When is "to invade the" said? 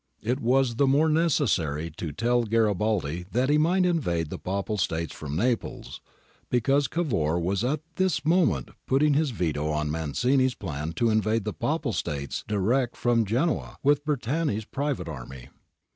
10.93-11.53